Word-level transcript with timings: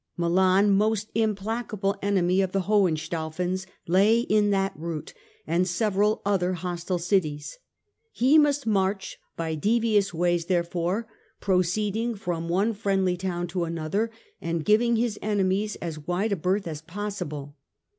Milan, 0.17 0.71
most 0.71 1.11
implacable 1.13 1.95
enemy 2.01 2.41
of 2.41 2.53
the 2.53 2.61
Hohenstaufens, 2.63 3.67
lay 3.85 4.21
in 4.21 4.49
that 4.49 4.73
route, 4.75 5.13
and 5.45 5.67
several 5.67 6.23
other 6.25 6.53
hostile 6.53 6.97
cities. 6.97 7.59
He 8.11 8.39
must 8.39 8.65
march 8.65 9.19
by 9.37 9.53
devious 9.53 10.11
ways, 10.11 10.45
there 10.47 10.63
fore, 10.63 11.05
proceeding 11.39 12.15
from 12.15 12.49
one 12.49 12.73
friendly 12.73 13.15
town 13.15 13.45
to 13.49 13.63
another, 13.63 14.09
and 14.41 14.65
giving 14.65 14.95
his 14.95 15.19
enemies 15.21 15.75
as 15.75 15.99
wide 15.99 16.31
a 16.31 16.35
berth 16.35 16.65
as 16.67 16.81
possible. 16.81 17.55